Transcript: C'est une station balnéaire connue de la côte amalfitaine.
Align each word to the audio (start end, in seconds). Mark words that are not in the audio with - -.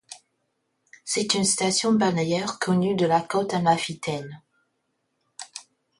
C'est 1.05 1.35
une 1.35 1.43
station 1.43 1.93
balnéaire 1.93 2.57
connue 2.57 2.95
de 2.95 3.05
la 3.05 3.21
côte 3.21 3.53
amalfitaine. 3.53 4.41